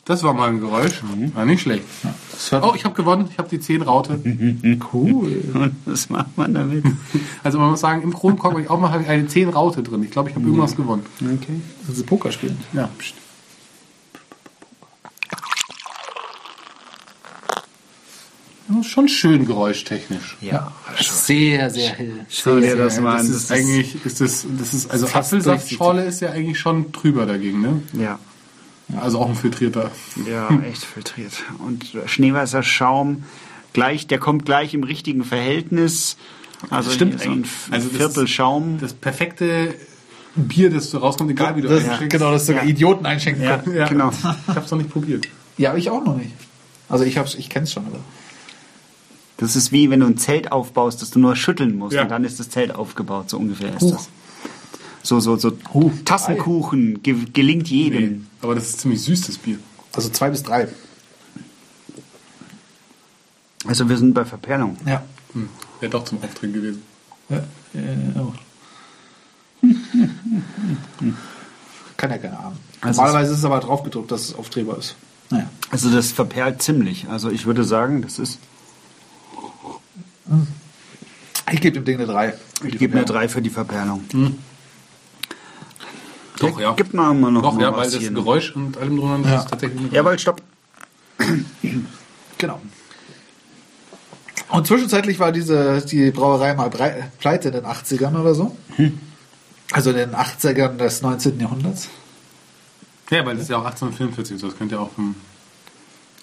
Das 0.08 0.22
war 0.22 0.32
mal 0.32 0.48
ein 0.48 0.58
Geräusch. 0.58 1.02
War 1.34 1.44
nicht 1.44 1.60
schlecht. 1.60 1.84
Das 2.32 2.50
Oh, 2.64 2.72
ich 2.74 2.86
habe 2.86 2.94
gewonnen. 2.94 3.28
Ich 3.30 3.36
habe 3.36 3.46
die 3.50 3.60
10 3.60 3.82
Raute. 3.82 4.18
cool. 4.94 5.42
Und 5.52 5.76
was 5.84 6.08
macht 6.08 6.34
man 6.38 6.54
damit? 6.54 6.82
Also 7.44 7.58
man 7.58 7.72
muss 7.72 7.80
sagen, 7.80 8.00
im 8.00 8.14
Kronkorken 8.14 8.52
habe 8.56 8.62
ich 8.62 8.70
auch 8.70 8.80
mal 8.80 8.98
ich 9.02 9.06
eine 9.06 9.26
10 9.26 9.50
Raute 9.50 9.82
drin. 9.82 10.02
Ich 10.02 10.10
glaube, 10.10 10.30
ich 10.30 10.34
habe 10.34 10.46
irgendwas 10.46 10.76
gewonnen. 10.76 11.04
Okay. 11.20 11.60
Das 11.86 11.98
ist 11.98 12.06
Poker 12.06 12.32
spielen. 12.32 12.56
Ja. 12.72 12.88
Das 18.68 18.78
ist 18.78 18.86
schon 18.86 19.08
schön 19.08 19.44
geräuschtechnisch. 19.44 20.38
Ja. 20.40 20.72
Sehr, 20.98 21.68
sehr 21.68 21.90
hell. 21.90 22.24
Schau 22.30 22.58
dir 22.60 22.76
das 22.76 22.98
mal 22.98 23.18
Das 23.18 23.26
an. 23.26 23.34
ist 23.34 23.52
eigentlich, 23.52 24.06
ist 24.06 24.22
das, 24.22 24.46
das 24.58 24.72
ist, 24.72 24.90
also 24.90 25.06
Apfelsaftschorle 25.06 26.04
ist 26.04 26.20
ja 26.20 26.30
eigentlich 26.30 26.58
schon 26.58 26.92
drüber 26.92 27.26
dagegen, 27.26 27.60
ne? 27.60 27.82
Ja. 27.92 28.18
Also 28.96 29.18
auch 29.20 29.28
ein 29.28 29.34
filtrierter. 29.34 29.90
Ja, 30.26 30.48
echt 30.60 30.84
filtriert. 30.84 31.32
Und 31.58 31.86
Schneewasserschaum, 32.06 33.24
gleich, 33.72 34.06
der 34.06 34.18
kommt 34.18 34.44
gleich 34.46 34.72
im 34.74 34.82
richtigen 34.82 35.24
Verhältnis. 35.24 36.16
Also 36.70 36.90
Stimmt 36.90 37.20
so 37.20 37.30
ein. 37.30 37.44
Also 37.70 37.88
das 37.88 37.96
Viertel 37.96 38.24
ist- 38.24 38.30
Schaum. 38.30 38.78
Das 38.80 38.92
perfekte 38.94 39.74
Bier, 40.34 40.70
das 40.70 40.90
so 40.90 40.98
rauskommt, 40.98 41.30
egal 41.30 41.56
wie 41.56 41.60
du 41.62 41.68
Das, 41.68 41.84
einschenkst. 41.88 42.10
genau, 42.10 42.30
das 42.32 42.46
sogar 42.46 42.64
Ja. 42.64 42.70
Idioten 42.70 43.06
einschenken 43.06 43.42
Ja, 43.44 43.58
können. 43.58 43.76
Ja, 43.76 43.88
genau. 43.88 44.10
Ich 44.10 44.24
hab's 44.54 44.70
noch 44.70 44.78
nicht 44.78 44.90
probiert. 44.90 45.28
Ja, 45.56 45.76
ich 45.76 45.90
auch 45.90 46.04
noch 46.04 46.16
nicht. 46.16 46.30
Also 46.88 47.04
ich 47.04 47.18
hab's, 47.18 47.34
ich 47.34 47.48
kenn's 47.50 47.72
schon, 47.72 47.86
aber. 47.86 47.98
Das 49.36 49.54
ist 49.54 49.70
wie 49.70 49.88
wenn 49.90 50.00
du 50.00 50.06
ein 50.06 50.16
Zelt 50.18 50.50
aufbaust, 50.50 51.00
das 51.02 51.10
du 51.10 51.18
nur 51.20 51.36
schütteln 51.36 51.76
musst 51.76 51.94
Ja. 51.94 52.02
und 52.02 52.10
dann 52.10 52.24
ist 52.24 52.40
das 52.40 52.48
Zelt 52.50 52.74
aufgebaut. 52.74 53.30
So 53.30 53.38
ungefähr 53.38 53.74
ist 53.74 53.82
Huch. 53.82 53.92
das. 53.92 54.08
So, 55.08 55.20
so, 55.20 55.38
so 55.38 55.56
Huch. 55.72 55.90
Tassenkuchen 56.04 57.02
ge 57.02 57.14
gelingt 57.32 57.68
jedem. 57.68 58.02
Nee. 58.02 58.20
Aber 58.42 58.54
das 58.54 58.68
ist 58.68 58.80
ziemlich 58.80 59.00
süß, 59.00 59.22
das 59.22 59.38
Bier. 59.38 59.58
Also 59.94 60.10
zwei 60.10 60.28
bis 60.28 60.42
drei. 60.42 60.68
Also 63.64 63.88
wir 63.88 63.96
sind 63.96 64.12
bei 64.12 64.26
Verperlung. 64.26 64.76
Ja. 64.84 65.02
Hm. 65.32 65.48
Wäre 65.80 65.90
doch 65.90 66.04
zum 66.04 66.22
Aufdrehen 66.22 66.52
gewesen. 66.52 66.82
ja 67.30 67.38
äh, 67.38 68.18
oh. 68.18 68.34
Kann 71.96 72.10
ja 72.10 72.18
keine 72.18 72.38
Ahnung. 72.38 72.58
Also 72.82 73.00
Normalerweise 73.00 73.32
ist 73.32 73.38
es 73.38 73.44
aber 73.46 73.60
drauf 73.60 73.82
gedruckt, 73.84 74.10
dass 74.10 74.20
es 74.24 74.34
aufdrehbar 74.34 74.76
ist. 74.76 74.94
Naja. 75.30 75.48
Also 75.70 75.90
das 75.90 76.12
verperlt 76.12 76.60
ziemlich. 76.60 77.08
Also 77.08 77.30
ich 77.30 77.46
würde 77.46 77.64
sagen, 77.64 78.02
das 78.02 78.18
ist. 78.18 78.38
Ich 81.50 81.62
gebe 81.62 81.80
dem 81.80 81.86
Ding 81.86 81.96
eine 81.96 82.04
3. 82.06 82.34
Ich 82.64 82.78
gebe 82.78 82.94
eine 82.94 83.06
3 83.06 83.30
für 83.30 83.40
die 83.40 83.48
Verperlung. 83.48 84.04
Doch, 86.40 86.60
ja. 86.60 86.72
Gib 86.76 86.94
mal, 86.94 87.12
mal 87.14 87.30
noch 87.32 87.42
Doch, 87.42 87.54
mal 87.54 87.62
ja, 87.62 87.76
weil 87.76 87.90
das 87.90 87.96
hier. 88.00 88.10
Geräusch 88.12 88.54
und 88.54 88.76
allem 88.76 88.96
drum 88.96 89.24
Ja. 89.24 89.40
ist 89.40 89.48
tatsächlich 89.50 89.80
eine 89.80 89.88
Jawohl, 89.92 90.18
stopp. 90.18 90.40
Genau. 92.38 92.60
Und 94.50 94.66
zwischenzeitlich 94.66 95.18
war 95.18 95.32
diese, 95.32 95.82
die 95.84 96.10
Brauerei 96.10 96.54
mal 96.54 96.70
brei- 96.70 97.10
pleite 97.18 97.48
in 97.48 97.54
den 97.54 97.64
80ern 97.66 98.18
oder 98.18 98.34
so. 98.34 98.56
Also 99.72 99.90
in 99.90 99.96
den 99.96 100.14
80ern 100.14 100.76
des 100.78 101.02
19. 101.02 101.38
Jahrhunderts. 101.40 101.88
Ja, 103.10 103.24
weil 103.26 103.34
das 103.34 103.44
ist 103.44 103.50
ja 103.50 103.56
auch 103.56 103.64
1844, 103.64 104.38
so 104.38 104.48
das 104.48 104.56
könnte 104.56 104.76
ja 104.76 104.80
auch 104.80 104.90
vom 104.92 105.14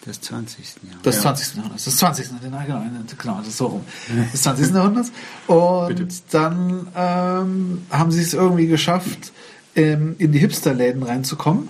Des 0.06 0.22
20. 0.22 0.66
Jahr. 0.90 1.02
Des 1.04 1.16
Ja. 1.16 1.22
20. 1.22 1.56
Jahrhunderts. 1.58 1.84
Des 1.86 1.98
20. 1.98 2.26
Jahrhunderts, 2.28 2.66
genau, 2.68 2.82
genau, 3.18 3.38
das 3.40 3.48
ist 3.50 3.58
so 3.58 3.66
rum. 3.68 3.86
Des 4.34 4.42
20. 4.42 4.74
Jahrhunderts. 4.74 5.12
Und 5.48 5.88
Bitte. 5.88 6.08
dann 6.32 6.88
ähm, 6.96 7.86
haben 7.92 8.12
sie 8.12 8.22
es 8.22 8.34
irgendwie 8.34 8.68
geschafft, 8.68 9.32
ähm, 9.76 10.16
in 10.18 10.32
die 10.32 10.40
Hipsterläden 10.40 11.04
reinzukommen. 11.04 11.70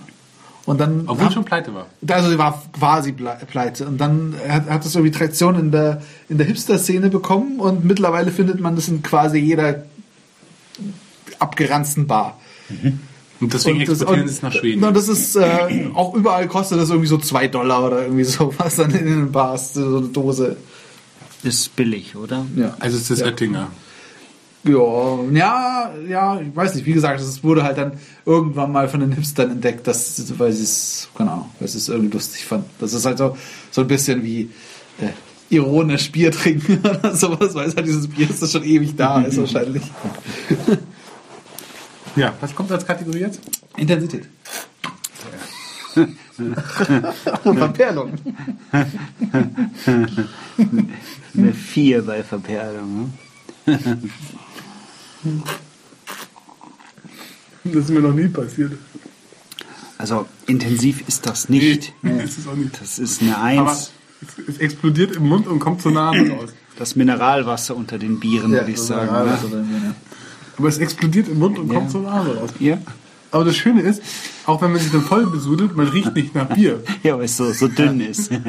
Und 0.64 0.80
dann 0.80 1.02
Obwohl 1.06 1.26
haben- 1.26 1.32
schon 1.32 1.44
pleite 1.44 1.72
war. 1.74 1.86
Also 2.08 2.28
sie 2.28 2.38
war 2.38 2.60
quasi 2.76 3.10
ple- 3.10 3.44
pleite. 3.46 3.86
Und 3.86 3.98
dann 4.00 4.34
hat, 4.48 4.68
hat 4.68 4.84
es 4.84 4.94
irgendwie 4.96 5.16
Traktion 5.16 5.56
in 5.58 5.70
der, 5.70 6.02
in 6.28 6.38
der 6.38 6.46
Hipster-Szene 6.48 7.08
bekommen 7.08 7.60
und 7.60 7.84
mittlerweile 7.84 8.32
findet 8.32 8.58
man 8.60 8.74
das 8.74 8.88
in 8.88 9.00
quasi 9.02 9.38
jeder 9.38 9.84
abgeranzten 11.38 12.06
Bar. 12.06 12.38
Und 13.40 13.52
deswegen 13.54 13.80
das, 13.80 13.88
exportieren 14.00 14.22
und, 14.22 14.28
sie 14.28 14.34
es 14.34 14.42
nach 14.42 14.52
Schweden. 14.52 14.82
Und 14.84 14.94
das 14.96 15.08
ist 15.08 15.36
äh, 15.36 15.88
auch 15.94 16.14
überall 16.14 16.48
kostet 16.48 16.78
das 16.80 16.88
irgendwie 16.88 17.08
so 17.08 17.18
zwei 17.18 17.48
Dollar 17.48 17.84
oder 17.86 18.02
irgendwie 18.02 18.24
sowas 18.24 18.76
dann 18.76 18.90
in 18.92 19.04
den 19.06 19.32
Bars, 19.32 19.74
so 19.74 19.98
eine 19.98 20.08
Dose. 20.08 20.56
Ist 21.42 21.76
billig, 21.76 22.16
oder? 22.16 22.44
Ja. 22.56 22.76
also 22.80 22.96
es 22.96 23.10
ist 23.10 23.20
ja. 23.20 23.26
Oettinger. 23.26 23.68
Ja, 24.66 25.18
ja, 25.32 25.90
ja, 26.08 26.40
ich 26.40 26.54
weiß 26.54 26.74
nicht. 26.74 26.86
Wie 26.86 26.92
gesagt, 26.92 27.20
es 27.20 27.44
wurde 27.44 27.62
halt 27.62 27.78
dann 27.78 27.92
irgendwann 28.24 28.72
mal 28.72 28.88
von 28.88 29.00
den 29.00 29.12
Hipstern 29.12 29.50
entdeckt, 29.50 29.86
dass, 29.86 30.38
weil 30.38 30.52
sie 30.52 30.64
es, 30.64 31.08
keine 31.16 31.32
Ahnung, 31.32 31.50
weil 31.58 31.68
sie 31.68 31.78
es 31.78 31.88
irgendwie 31.88 32.12
lustig 32.12 32.44
fanden. 32.44 32.68
Das 32.78 32.92
ist 32.92 33.06
halt 33.06 33.18
so, 33.18 33.36
so 33.70 33.82
ein 33.82 33.86
bisschen 33.86 34.22
wie 34.22 34.50
äh, 35.00 35.10
ironisch 35.48 36.10
Bier 36.10 36.32
trinken 36.32 36.78
oder 36.84 37.14
sowas, 37.14 37.54
weil 37.54 37.68
es 37.68 37.76
halt 37.76 37.86
dieses 37.86 38.08
Bier 38.08 38.28
ist, 38.28 38.42
das 38.42 38.52
schon 38.52 38.64
ewig 38.64 38.96
da 38.96 39.22
ist 39.22 39.38
wahrscheinlich. 39.38 39.82
Ja, 42.16 42.32
was 42.40 42.54
kommt 42.54 42.72
als 42.72 42.86
Kategorie 42.86 43.18
jetzt? 43.18 43.40
Intensität. 43.76 44.26
Verperlung. 47.42 48.12
Eine 51.36 51.52
4 51.52 52.02
bei 52.02 52.22
Verperlung. 52.22 53.12
Ne? 53.66 53.98
Das 57.64 57.74
ist 57.84 57.90
mir 57.90 58.00
noch 58.00 58.12
nie 58.14 58.28
passiert. 58.28 58.72
Also 59.98 60.26
intensiv 60.46 61.02
ist 61.08 61.26
das 61.26 61.48
nicht. 61.48 61.92
Das 62.02 62.38
ist 62.38 62.46
auch 62.48 62.54
nicht. 62.54 62.80
Das 62.80 62.98
ist 62.98 63.22
eine 63.22 63.36
Aber 63.36 63.70
1. 63.70 63.92
es, 64.22 64.48
es 64.48 64.58
explodiert 64.58 65.16
im 65.16 65.28
Mund 65.28 65.46
und 65.46 65.58
kommt 65.58 65.82
zur 65.82 65.92
Nase 65.92 66.30
raus. 66.30 66.50
Das 66.78 66.94
Mineralwasser 66.96 67.74
unter 67.74 67.98
den 67.98 68.20
Bieren, 68.20 68.52
würde 68.52 68.70
ich 68.70 68.78
sagen. 68.78 69.08
Ja, 69.08 69.24
ne? 69.24 69.38
ja. 69.84 69.94
Aber 70.58 70.68
es 70.68 70.78
explodiert 70.78 71.28
im 71.28 71.38
Mund 71.38 71.58
und 71.58 71.68
Ja. 71.72 71.78
kommt 71.78 71.90
zur 71.90 72.02
Nase 72.02 72.36
raus. 72.36 72.50
Ja. 72.60 72.78
Aber 73.32 73.44
das 73.44 73.56
Schöne 73.56 73.82
ist, 73.82 74.02
auch 74.46 74.62
wenn 74.62 74.72
man 74.72 74.80
sich 74.80 74.92
dann 74.92 75.02
voll 75.02 75.26
besudelt, 75.26 75.76
man 75.76 75.88
riecht 75.88 76.14
nicht 76.14 76.34
nach 76.34 76.46
Bier. 76.46 76.80
Ja, 77.02 77.16
weil 77.18 77.24
es 77.24 77.36
so, 77.36 77.52
so 77.52 77.68
dünn 77.68 78.00
ist. 78.00 78.30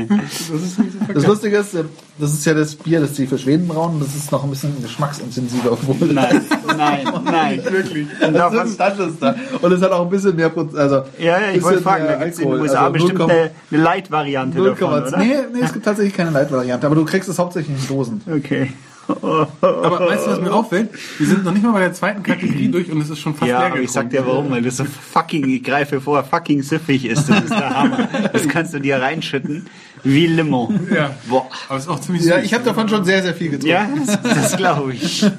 Das 0.51 0.61
ist 0.61 0.79
nicht 0.79 0.91
so 1.07 1.13
Das. 1.13 1.25
Lustige 1.27 1.57
ist, 1.57 1.75
das 2.19 2.33
ist 2.33 2.45
ja 2.45 2.53
das 2.53 2.75
Bier, 2.75 2.99
das 3.01 3.13
die 3.13 3.27
für 3.27 3.37
Schweden 3.37 3.67
brauen. 3.67 3.99
Das 3.99 4.15
ist 4.15 4.31
noch 4.31 4.43
ein 4.43 4.49
bisschen 4.49 4.81
geschmacksintensiver, 4.81 5.71
obwohl 5.73 6.07
Nein, 6.13 6.41
nein, 6.77 7.07
nein. 7.25 7.61
wirklich. 7.69 8.07
Und 8.25 8.33
Das 8.33 8.53
ist 8.65 8.75
Standes 8.75 9.13
da. 9.19 9.35
Und 9.61 9.71
es 9.71 9.81
hat 9.81 9.91
auch 9.91 10.03
ein 10.03 10.09
bisschen 10.09 10.35
mehr 10.35 10.49
Proz 10.49 10.73
also 10.75 11.03
Ja, 11.19 11.39
ja, 11.39 11.51
ich 11.53 11.61
wollte 11.63 11.81
fragen, 11.81 12.05
da 12.05 12.15
gibt 12.15 12.33
es 12.33 12.39
in 12.39 12.49
den. 12.49 12.59
USA 12.61 12.79
Also 12.81 12.93
bestimmt 12.93 13.19
0,2 13.19 13.29
eine, 13.29 13.51
eine 13.71 13.81
Light-Variante 13.83 14.57
davon, 14.63 14.87
0,2. 14.89 15.07
oder? 15.07 15.17
Nee, 15.17 15.33
nee, 15.53 15.59
es 15.61 15.73
gibt 15.73 15.85
tatsächlich 15.85 16.13
keine 16.15 16.29
Light-Variante, 16.31 16.85
aber 16.85 16.95
du 16.95 17.05
kriegst 17.05 17.27
es 17.29 17.37
hauptsächlich 17.39 17.77
in 17.81 17.87
Dosen. 17.87 18.21
Okay. 18.27 18.71
Aber 19.07 20.07
weißt 20.09 20.27
du, 20.27 20.31
was 20.31 20.41
mir 20.41 20.53
auffällt? 20.53 20.89
Wir 21.17 21.27
sind 21.27 21.43
noch 21.43 21.53
nicht 21.53 21.63
mal 21.63 21.71
bei 21.71 21.79
der 21.79 21.93
zweiten 21.93 22.23
Kategorie 22.23 22.67
durch 22.71 22.91
und 22.91 23.01
es 23.01 23.09
ist 23.09 23.19
schon 23.19 23.33
fast 23.35 23.49
Ja, 23.49 23.59
leer 23.59 23.67
aber 23.71 23.79
ich 23.79 23.91
sag 23.91 24.09
dir 24.09 24.25
warum, 24.25 24.49
weil 24.51 24.61
das 24.61 24.77
so 24.77 24.85
fucking, 24.85 25.47
ich 25.49 25.63
greife 25.63 26.01
vor, 26.01 26.23
fucking 26.23 26.61
süffig 26.61 27.05
ist. 27.05 27.29
Das 27.29 27.41
ist 27.43 27.49
der 27.51 27.69
Hammer. 27.81 28.09
Das 28.33 28.47
kannst 28.47 28.73
du 28.73 28.79
dir 28.79 29.01
reinschütten 29.01 29.67
wie 30.03 30.27
Limo. 30.27 30.73
Ja. 30.93 31.11
Boah. 31.27 31.47
Aber 31.69 31.77
es 31.77 31.85
ist 31.85 31.89
auch 31.89 31.99
ziemlich 31.99 32.23
süß. 32.23 32.31
Ja, 32.31 32.39
ich 32.39 32.53
habe 32.53 32.63
davon 32.63 32.87
schon 32.89 33.03
sehr, 33.05 33.21
sehr 33.23 33.33
viel 33.33 33.49
getrunken. 33.49 33.67
Ja, 33.67 33.89
das, 34.05 34.21
das 34.21 34.57
glaube 34.57 34.93
ich. 34.93 35.25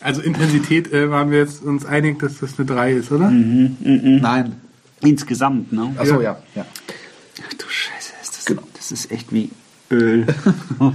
Also 0.00 0.20
Intensität 0.20 0.92
äh, 0.92 1.10
waren 1.10 1.30
wir 1.30 1.38
jetzt 1.38 1.62
uns 1.64 1.86
einig, 1.86 2.18
dass 2.18 2.38
das 2.38 2.58
eine 2.58 2.66
3 2.66 2.92
ist, 2.92 3.10
oder? 3.10 3.30
Nein. 3.30 4.56
Insgesamt, 5.00 5.72
ne? 5.72 5.94
Achso, 5.96 6.20
ja. 6.20 6.36
ja. 6.54 6.66
Ach 7.42 7.54
du 7.54 7.64
Scheiße, 7.66 8.12
ist 8.22 8.36
das, 8.36 8.44
Genau. 8.44 8.62
das 8.74 8.92
ist 8.92 9.10
echt 9.10 9.32
wie 9.32 9.48
Öl. 9.90 10.26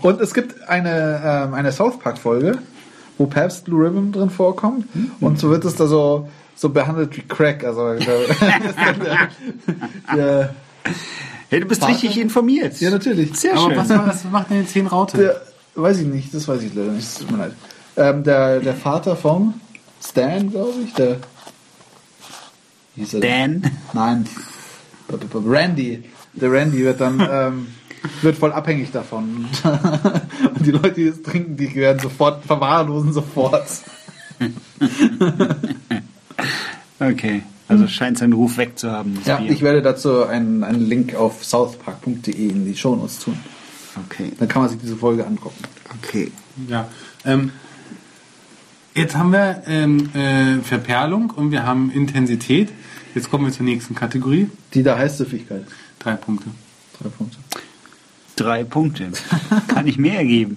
Und 0.00 0.20
es 0.20 0.32
gibt 0.34 0.68
eine, 0.68 1.20
ähm, 1.24 1.54
eine 1.54 1.72
South 1.72 1.98
Park-Folge, 1.98 2.58
wo 3.18 3.26
Pabst 3.26 3.64
Blue 3.64 3.84
Ribbon 3.86 4.12
drin 4.12 4.30
vorkommt. 4.30 4.86
Und 5.20 5.38
so 5.38 5.50
wird 5.50 5.64
es 5.64 5.76
da 5.76 5.86
so, 5.86 6.28
so 6.56 6.70
behandelt 6.70 7.16
wie 7.16 7.22
Crack. 7.22 7.64
Also, 7.64 7.94
der, 7.94 9.28
der, 10.16 10.54
Hey, 11.52 11.60
du 11.60 11.66
bist 11.66 11.82
Vater? 11.82 11.92
richtig 11.92 12.18
informiert. 12.18 12.80
ja, 12.80 12.88
natürlich. 12.90 13.38
Sehr 13.38 13.52
Aber 13.52 13.68
schön. 13.68 13.76
was, 13.76 13.90
was 13.90 14.24
macht 14.24 14.48
denn 14.50 14.62
die 14.62 14.66
10 14.66 14.86
Raute? 14.86 15.18
Der, 15.18 15.42
weiß 15.74 15.98
ich 15.98 16.06
nicht, 16.06 16.32
das 16.32 16.48
weiß 16.48 16.62
ich 16.62 16.74
leider 16.74 16.92
nicht. 16.92 17.04
Es 17.04 17.18
tut 17.18 17.30
mir 17.30 17.36
leid. 17.36 17.52
Ähm, 17.94 18.24
der, 18.24 18.60
der 18.60 18.74
Vater 18.74 19.16
vom 19.16 19.60
Stan, 20.02 20.50
glaube 20.50 20.72
ich, 20.82 20.94
der. 20.94 21.18
Wie 22.94 23.02
hieß 23.02 23.14
er? 23.14 23.20
Dan. 23.20 23.70
Nein. 23.92 24.26
Randy. 25.34 26.04
Der 26.32 26.50
Randy 26.50 26.84
wird 26.84 27.02
dann 27.02 27.20
ähm, 27.30 27.66
wird 28.22 28.36
voll 28.36 28.52
abhängig 28.52 28.90
davon. 28.90 29.46
Und 30.54 30.66
die 30.66 30.70
Leute, 30.70 30.92
die 30.92 31.06
es 31.06 31.22
trinken, 31.22 31.56
die 31.56 31.74
werden 31.74 31.98
sofort 32.00 32.44
verwahrlosen 32.44 33.12
sofort. 33.12 33.66
Okay. 37.10 37.42
Also 37.68 37.86
scheint 37.88 38.18
seinen 38.18 38.32
Ruf 38.34 38.58
wegzuhaben. 38.58 39.18
Ja, 39.24 39.36
Bier. 39.36 39.50
ich 39.50 39.62
werde 39.62 39.82
dazu 39.82 40.24
einen, 40.24 40.62
einen 40.62 40.86
Link 40.86 41.14
auf 41.14 41.44
southpark.de 41.44 42.48
in 42.48 42.66
die 42.66 42.76
Shownotes 42.76 43.20
tun. 43.20 43.38
Okay. 44.06 44.32
Dann 44.38 44.48
kann 44.48 44.62
man 44.62 44.70
sich 44.70 44.80
diese 44.80 44.96
Folge 44.96 45.26
angucken. 45.26 45.62
Okay. 45.98 46.30
Ja. 46.68 46.88
Ähm, 47.24 47.50
jetzt 48.94 49.16
haben 49.16 49.32
wir 49.32 49.62
ähm, 49.66 50.10
äh, 50.14 50.62
Verperlung 50.62 51.30
und 51.30 51.50
wir 51.50 51.64
haben 51.64 51.90
Intensität. 51.90 52.70
Jetzt 53.14 53.30
kommen 53.30 53.46
wir 53.46 53.52
zur 53.52 53.64
nächsten 53.64 53.94
Kategorie. 53.94 54.48
Die 54.74 54.82
da 54.82 54.96
heißt 54.98 55.18
Süffigkeit. 55.18 55.64
Drei 55.98 56.14
Punkte. 56.14 56.50
Drei 57.00 57.08
Punkte. 57.08 57.38
Drei 58.42 58.64
Punkte. 58.64 59.12
Kann 59.68 59.86
ich 59.86 59.98
mehr 59.98 60.24
geben. 60.24 60.56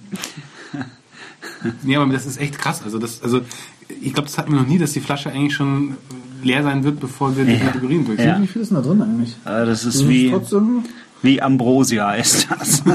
Nee, 1.82 1.96
aber 1.96 2.12
das 2.12 2.26
ist 2.26 2.38
echt 2.40 2.58
krass. 2.58 2.82
Also, 2.84 2.98
das, 2.98 3.22
also 3.22 3.40
ich 3.88 4.12
glaube, 4.12 4.28
das 4.28 4.36
hatten 4.38 4.52
wir 4.52 4.60
noch 4.60 4.66
nie, 4.68 4.78
dass 4.78 4.92
die 4.92 5.00
Flasche 5.00 5.30
eigentlich 5.30 5.54
schon 5.54 5.96
leer 6.42 6.62
sein 6.62 6.82
wird, 6.84 6.98
bevor 7.00 7.36
wir 7.36 7.44
die 7.44 7.58
Kategorien 7.58 8.04
durch 8.04 8.18
sind. 8.18 8.28
Ja. 8.28 8.42
Wie 8.42 8.46
viel 8.46 8.62
ist 8.62 8.70
denn 8.70 8.76
da 8.76 8.82
drin 8.82 9.00
eigentlich? 9.02 9.36
Aber 9.44 9.66
das 9.66 9.84
ist 9.84 9.86
Das 9.86 9.94
ist 10.02 10.08
wie, 10.08 10.30
trotzdem. 10.30 10.84
wie 11.22 11.40
Ambrosia 11.40 12.12
ist 12.14 12.48
das. 12.50 12.82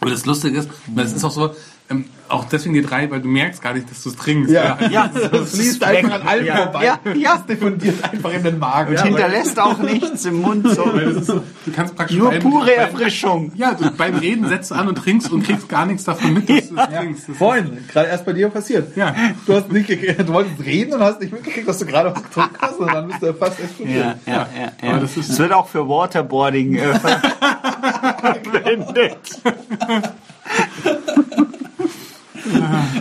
Aber 0.00 0.10
das 0.26 0.42
Lustige 0.42 0.58
ist, 0.58 0.68
das 0.94 1.12
ist 1.12 1.24
auch 1.24 1.30
so, 1.30 1.54
ähm, 1.88 2.04
auch 2.28 2.46
deswegen 2.46 2.74
die 2.74 2.82
drei, 2.82 3.08
weil 3.12 3.20
du 3.20 3.28
merkst 3.28 3.62
gar 3.62 3.72
nicht, 3.72 3.88
dass 3.88 4.02
du 4.02 4.08
es 4.08 4.16
trinkst. 4.16 4.50
Ja. 4.50 4.76
ja, 4.90 5.08
Das 5.30 5.52
fließt 5.54 5.84
einfach 5.84 6.14
an 6.20 6.26
allem 6.26 6.44
Ja, 6.46 6.56
vorbei. 6.56 6.84
ja, 6.84 6.98
ja. 7.14 7.36
Das 7.36 7.46
diffundiert 7.46 8.02
einfach 8.02 8.32
in 8.32 8.42
den 8.42 8.58
Magen. 8.58 8.96
Und 8.96 9.00
hinterlässt 9.04 9.60
auch 9.60 9.78
nichts 9.78 10.24
im 10.24 10.42
Mund. 10.42 10.66
So. 10.68 10.84
Weil 10.92 11.04
das 11.12 11.16
ist 11.18 11.26
so, 11.28 11.34
du 11.64 11.72
kannst 11.72 11.94
praktisch 11.94 12.16
Nur 12.16 12.30
beim- 12.32 12.42
pure 12.42 12.66
beim- 12.66 12.78
Erfrischung. 12.80 13.52
Ja, 13.54 13.74
du, 13.74 13.88
beim 13.92 14.16
Reden 14.16 14.48
setzt 14.48 14.72
du 14.72 14.74
an 14.74 14.88
und 14.88 14.96
trinkst 14.96 15.30
und 15.30 15.44
kriegst 15.44 15.68
gar 15.68 15.86
nichts 15.86 16.02
davon 16.02 16.34
mit, 16.34 16.48
dass 16.50 16.68
du 16.70 16.76
es 16.76 16.88
trinkst. 16.98 17.28
Das 17.28 17.36
Vorhin, 17.36 17.78
gerade 17.86 18.08
erst 18.08 18.26
bei 18.26 18.32
dir 18.32 18.48
passiert. 18.48 18.96
Ja. 18.96 19.14
Du 19.46 19.54
hast 19.54 19.70
nicht 19.70 19.86
gekriegt, 19.86 20.18
du 20.18 20.32
wolltest 20.32 20.58
reden 20.64 20.94
und 20.94 21.00
hast 21.02 21.20
nicht 21.20 21.32
mitgekriegt, 21.32 21.68
dass 21.68 21.78
du 21.78 21.86
gerade 21.86 22.12
was 22.12 22.20
getrunken 22.24 22.56
hast 22.60 22.80
und 22.80 22.92
dann 22.92 23.06
bist 23.06 23.22
du 23.22 23.32
fast 23.34 23.60
Ja, 23.60 23.64
explodiert. 23.64 24.16
ja, 24.26 24.32
ja, 24.32 24.46
ja. 24.82 24.90
Aber 24.90 25.00
das 25.02 25.16
ist- 25.16 25.30
Es 25.30 25.38
wird 25.38 25.52
auch 25.52 25.68
für 25.68 25.88
Waterboarding 25.88 26.74
äh, 26.74 26.98
verwendet. 28.66 29.18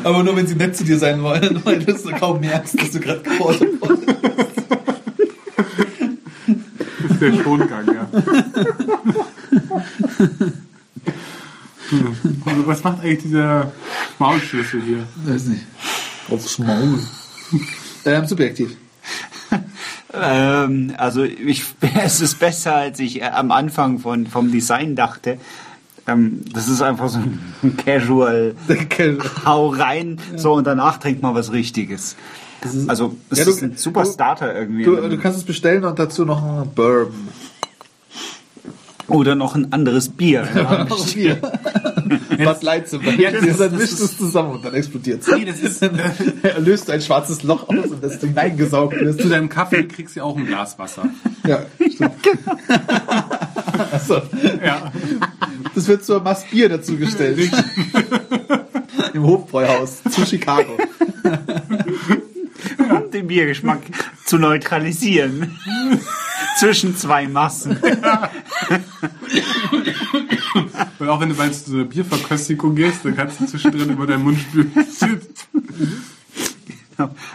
Aber 0.04 0.24
nur 0.24 0.36
wenn 0.36 0.48
sie 0.48 0.56
nett 0.56 0.76
zu 0.76 0.84
dir 0.84 0.98
sein 0.98 1.22
wollen, 1.22 1.62
weil 1.66 1.80
du 1.80 1.98
so 1.98 2.10
kaum 2.12 2.40
merkst, 2.40 2.80
dass 2.80 2.92
du 2.92 3.00
gerade 3.00 3.22
gefordert 3.22 3.82
wurdest. 3.82 4.10
ist 7.10 7.22
der 7.22 7.44
Schongang, 7.44 7.86
ja. 7.94 8.08
Also, 12.46 12.68
Was 12.68 12.84
macht 12.84 13.02
eigentlich 13.02 13.24
dieser 13.24 13.72
Maulschlüssel 14.18 14.82
hier? 14.82 15.08
Weiß 15.26 15.46
nicht. 15.46 15.64
Aufs 16.30 16.58
Maul. 16.58 17.00
Ähm, 18.06 18.26
subjektiv. 18.26 18.76
Ähm, 20.22 20.94
also 20.98 21.24
ich, 21.24 21.64
es 22.04 22.22
ist 22.22 22.40
besser, 22.40 22.76
als 22.76 23.00
ich 23.00 23.22
äh, 23.22 23.26
am 23.26 23.52
Anfang 23.52 24.00
von, 24.00 24.28
vom 24.28 24.52
Design 24.52 24.96
dachte. 24.96 25.38
Ähm, 26.08 26.42
das 26.54 26.68
ist 26.68 26.82
einfach 26.82 27.10
so 27.10 27.20
ein 27.20 27.78
Casual 27.86 28.56
Hau 29.46 29.70
rein, 29.70 30.20
so 30.36 30.54
und 30.54 30.66
danach 30.68 30.98
trinkt 30.98 31.22
man 31.22 31.34
was 31.36 31.52
Richtiges. 31.52 32.16
Also 32.88 33.16
es 33.30 33.40
Ja, 33.40 33.46
du- 33.46 33.52
ist 33.52 33.62
ein 33.64 33.78
super 33.78 34.04
du- 34.04 34.12
Starter 34.12 34.56
irgendwie. 34.56 34.84
Du, 34.86 34.96
du 34.96 35.18
kannst 35.18 35.38
es 35.38 35.44
bestellen 35.44 35.84
und 35.86 36.00
dazu 36.00 36.26
noch 36.26 36.44
einen 36.44 36.70
Bourbon. 36.74 37.30
Oder 39.08 39.36
noch 39.36 39.54
ein 39.54 39.72
anderes 39.72 40.10
Bier. 40.10 40.48
Bier. 41.14 41.38
Was 42.44 42.62
leid 42.62 42.88
zum 42.90 43.02
Beispiel. 43.04 43.24
Ja, 43.24 43.32
das 43.32 43.44
ist- 43.44 43.60
dann 43.60 43.72
das 43.72 43.82
mischt 43.82 44.00
es 44.00 44.18
zusammen 44.18 44.52
und 44.52 44.66
dann 44.66 44.74
explodiert 44.74 45.22
es. 45.22 45.28
Nee, 45.28 45.46
das 45.46 45.60
ist, 45.60 45.82
Er 46.44 46.60
löst 46.60 46.90
ein 46.90 47.02
schwarzes 47.02 47.44
Loch 47.44 47.68
aus 47.70 47.88
und 47.92 48.04
das 48.04 48.20
hineingesaugt 48.20 49.00
wird. 49.00 49.22
zu 49.22 49.30
deinem 49.30 49.50
Kaffee 49.50 49.84
kriegst 49.88 50.16
du 50.16 50.20
ja 50.20 50.24
auch 50.26 50.38
ein 50.38 50.46
Glas 50.46 50.78
Wasser. 50.80 51.10
Ja, 51.48 51.66
stimmt. 51.94 52.12
Achso. 53.92 54.22
Ja. 54.64 54.92
Das 55.74 55.88
wird 55.88 56.06
zur 56.06 56.22
Mass 56.22 56.44
Bier 56.50 56.70
dazu 56.70 56.98
gestellt. 56.98 57.52
Im 59.14 59.24
Hofbräuhaus 59.24 60.02
zu 60.12 60.26
Chicago. 60.26 60.78
um 62.90 63.12
den 63.12 63.28
Biergeschmack 63.28 63.80
zu 64.26 64.38
neutralisieren. 64.38 65.58
Zwischen 66.58 66.96
zwei 66.96 67.28
Massen. 67.28 67.78
Und 71.00 71.10
auch 71.10 71.20
wenn 71.20 71.30
du 71.30 71.36
mal 71.36 71.52
zu 71.52 71.72
so 71.72 71.76
einer 71.78 71.86
Bierverköstigung 71.86 72.76
gehst, 72.76 73.04
dann 73.04 73.16
kannst 73.16 73.40
du 73.40 73.46
zwischendrin 73.46 73.90
über 73.90 74.08
deinen 74.08 74.24
Mund 74.24 74.40
spülen. 74.40 74.72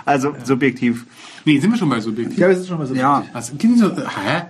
Also 0.04 0.34
subjektiv. 0.44 1.06
Nee, 1.44 1.58
sind 1.58 1.70
wir 1.70 1.78
schon 1.78 1.90
bei 1.90 2.00
subjektiv. 2.00 2.38
Ja, 2.38 2.48
wir 2.48 2.56
sind 2.56 2.66
schon 2.66 2.78
mal 2.78 2.86
so. 2.86 2.94
Ja. 2.94 3.24
Was, 3.32 3.52
gehen 3.56 3.76
so, 3.76 3.94
hä? 3.94 4.42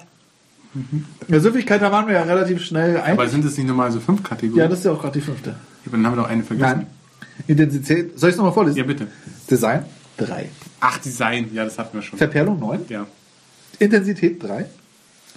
In 0.74 1.04
der 1.28 1.40
Süffigkeit, 1.40 1.82
da 1.82 1.90
waren 1.90 2.06
wir 2.06 2.14
ja 2.14 2.22
relativ 2.22 2.64
schnell 2.64 2.96
ein. 3.00 3.14
Aber 3.14 3.28
sind 3.28 3.44
das 3.44 3.56
nicht 3.56 3.66
normal 3.66 3.90
so 3.90 3.98
fünf 3.98 4.22
Kategorien? 4.22 4.62
Ja, 4.62 4.68
das 4.68 4.80
ist 4.80 4.84
ja 4.84 4.92
auch 4.92 5.00
gerade 5.00 5.18
die 5.18 5.24
fünfte. 5.24 5.56
Aber 5.84 5.96
dann 5.96 6.06
haben 6.06 6.16
wir 6.16 6.22
doch 6.22 6.30
eine 6.30 6.44
vergessen. 6.44 6.78
Nein. 6.78 6.86
Intensität. 7.48 8.18
Soll 8.18 8.28
ich 8.30 8.34
es 8.34 8.36
nochmal 8.36 8.52
vorlesen? 8.52 8.78
Ja, 8.78 8.84
bitte. 8.84 9.08
Design 9.50 9.84
3. 10.18 10.48
Ach, 10.80 10.98
Design. 10.98 11.50
Ja, 11.52 11.64
das 11.64 11.78
hatten 11.78 11.96
wir 11.96 12.02
schon. 12.02 12.18
Verperlung 12.18 12.60
9. 12.60 12.80
Ja. 12.88 13.06
Intensität 13.78 14.42
3. 14.42 14.66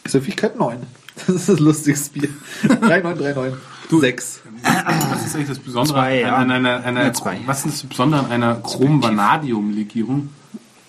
Süffigkeit 0.05 0.57
9. 0.57 0.77
Das 1.27 1.35
ist 1.35 1.49
das 1.49 1.59
lustigste 1.59 2.19
Bier. 2.19 2.29
3, 2.63 3.01
9, 3.01 3.17
3, 3.17 3.33
9. 3.33 3.53
6. 3.89 4.41
Was 4.63 5.25
ist 5.25 5.35
eigentlich 5.35 5.49
das 5.49 5.59
Besondere 5.59 5.93
Zwei, 5.95 6.19
ja. 6.21 6.35
an 6.35 6.49
einer, 6.49 6.83
einer, 6.83 7.03
Ja, 7.03 7.13
zwei. 7.13 7.39
was 7.45 7.65
ist 7.65 7.83
das 7.83 7.89
Besondere 7.89 8.21
an 8.25 8.31
einer 8.31 8.55
Chrom-Vanadium-Legierung? 8.55 10.29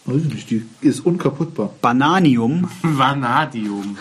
Weiß 0.06 0.22
ich 0.22 0.34
nicht, 0.34 0.50
die 0.50 0.66
ist 0.80 1.00
unkaputtbar. 1.00 1.70
Bananium. 1.82 2.68
Vanadium. 2.82 3.98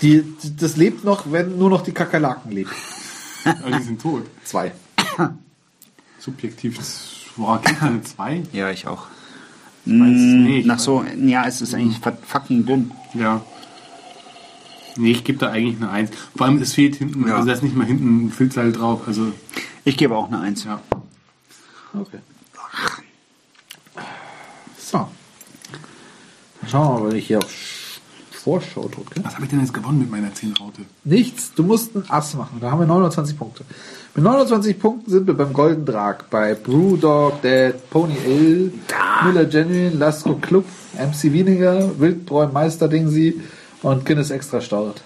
Die, 0.00 0.22
die, 0.22 0.56
das 0.56 0.76
lebt 0.76 1.04
noch, 1.04 1.30
wenn 1.32 1.58
nur 1.58 1.70
noch 1.70 1.82
die 1.82 1.92
Kakerlaken 1.92 2.50
leben. 2.52 2.70
Aber 3.44 3.76
die 3.76 3.82
sind 3.82 4.00
tot. 4.00 4.22
Zwei. 4.44 4.72
Subjektiv. 6.18 6.78
Boah, 7.36 7.60
gibt 7.60 7.82
eine 7.82 8.02
zwei? 8.02 8.42
Ja, 8.52 8.70
ich 8.70 8.86
auch. 8.86 9.06
Ich 9.84 9.92
weiß 9.92 10.08
es 10.08 10.16
nicht. 10.16 10.66
Nach 10.66 10.78
so, 10.78 11.04
ja, 11.18 11.44
es 11.46 11.60
ist 11.60 11.74
eigentlich 11.74 11.98
fucking 12.26 12.64
dünn. 12.64 12.90
Ja. 13.12 13.42
Nee, 14.96 15.10
ich 15.12 15.24
gebe 15.24 15.38
da 15.38 15.50
eigentlich 15.50 15.76
eine 15.76 15.90
Eins. 15.90 16.10
Vor 16.36 16.46
allem, 16.46 16.58
es 16.62 16.74
fehlt 16.74 16.96
hinten, 16.96 17.26
Ja. 17.26 17.36
also 17.36 17.46
da 17.48 17.54
ist 17.54 17.62
nicht 17.62 17.76
mal 17.76 17.86
hinten 17.86 18.26
ein 18.26 18.30
Filzseil 18.30 18.72
drauf. 18.72 19.02
Also, 19.06 19.32
Ich 19.84 19.96
gebe 19.96 20.16
auch 20.16 20.28
eine 20.28 20.40
Eins. 20.40 20.64
ja. 20.64 20.80
Okay. 21.98 22.18
So. 24.78 24.98
Dann 26.60 26.70
schauen 26.70 26.88
wir 26.96 27.00
mal, 27.04 27.10
wenn 27.10 27.18
ich 27.18 27.26
hier 27.26 27.38
auf 27.38 27.50
Vorschau 28.30 28.88
drücke. 28.88 29.22
Was 29.24 29.34
habe 29.34 29.44
ich 29.44 29.50
denn 29.50 29.60
jetzt 29.60 29.72
gewonnen 29.72 29.98
mit 30.00 30.10
meiner 30.10 30.32
10 30.34 30.54
Raute? 30.56 30.82
Nichts. 31.04 31.52
Du 31.54 31.62
musst 31.62 31.94
ein 31.96 32.04
Ass 32.08 32.34
machen. 32.34 32.58
Da 32.60 32.70
haben 32.70 32.80
wir 32.80 32.86
29 32.86 33.38
Punkte. 33.38 33.64
Mit 34.14 34.22
29 34.24 34.78
Punkten 34.78 35.10
sind 35.10 35.26
wir 35.26 35.34
beim 35.34 35.52
Golden 35.52 35.84
Drag. 35.84 36.24
Bei 36.30 36.54
Brewdog, 36.54 37.40
Dead, 37.42 37.74
Pony 37.90 38.16
Ale, 38.26 38.70
Miller 39.26 39.44
Genuine, 39.46 39.90
Lasco 39.90 40.34
Club, 40.36 40.64
MC 40.94 41.32
Wieninger, 41.32 41.98
Wildbräu 41.98 42.48
Meister 42.48 42.88
Dingsi 42.88 43.40
und 43.84 44.04
Guinness 44.04 44.30
Extra 44.30 44.60
Staut. 44.60 45.00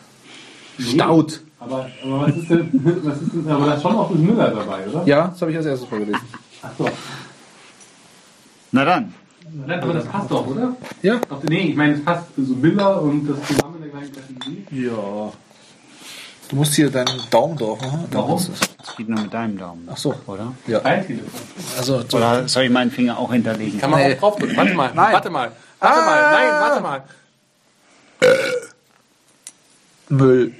Staut. 0.78 1.40
Aber, 1.60 1.86
aber 2.04 2.20
was 2.28 2.36
ist 2.36 2.48
denn, 2.50 2.70
was 3.04 3.20
ist 3.20 3.32
denn, 3.34 3.48
aber 3.50 3.66
da 3.66 3.74
ist 3.74 3.82
schon 3.82 3.94
auch 3.96 4.10
das 4.10 4.18
Müller 4.18 4.48
dabei, 4.50 4.86
oder? 4.88 5.02
Ja, 5.06 5.28
das 5.28 5.40
habe 5.42 5.50
ich 5.50 5.56
als 5.56 5.66
erstes 5.66 5.88
vorgelesen. 5.88 6.20
Ach 6.62 6.70
so. 6.78 6.88
Na 8.72 8.84
dann. 8.84 9.14
Aber 9.68 9.92
das 9.94 10.04
passt 10.04 10.30
doch, 10.30 10.46
oder? 10.46 10.76
Ja? 11.02 11.20
Doch, 11.28 11.42
nee, 11.44 11.70
ich 11.70 11.76
meine, 11.76 11.94
das 11.94 12.04
passt 12.04 12.24
so 12.36 12.54
Müller 12.54 13.00
und 13.02 13.26
das 13.26 13.42
zusammen 13.46 13.76
in 13.76 13.82
der 13.82 13.90
gleichen 13.90 14.14
Kategorie. 14.14 14.66
Ja. 14.70 15.32
Du 16.50 16.56
musst 16.56 16.74
hier 16.74 16.90
deinen 16.90 17.20
Daumen 17.30 17.56
drauf 17.58 17.80
machen. 17.80 18.04
dann 18.10 18.20
Warum? 18.22 18.36
ist 18.38 18.48
es- 18.50 18.60
Das 18.78 18.96
geht 18.96 19.08
nur 19.08 19.20
mit 19.20 19.32
deinem 19.34 19.58
Daumen. 19.58 19.88
Ach 19.90 19.96
so. 19.96 20.14
Oder? 20.26 20.52
Ja. 20.66 20.80
Telefon. 20.80 21.20
Also, 21.76 22.02
so. 22.08 22.16
Oder 22.18 22.46
soll 22.48 22.64
ich 22.64 22.70
meinen 22.70 22.90
Finger 22.90 23.18
auch 23.18 23.32
hinterlegen? 23.32 23.78
Kann 23.80 23.90
man 23.90 24.00
Nee. 24.00 24.14
auch 24.14 24.18
draufdrücken. 24.20 24.56
Warte 24.56 24.74
mal, 24.74 24.90
Nein. 24.94 25.12
warte 25.12 25.30
mal. 25.30 25.52
Warte 25.80 25.98
Ah. 26.00 26.04
mal, 26.06 26.22
nein, 26.32 26.50
warte 26.60 26.82
mal. 26.82 27.02
Müll. 30.10 30.52